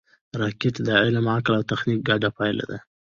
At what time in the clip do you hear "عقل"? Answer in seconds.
1.35-1.53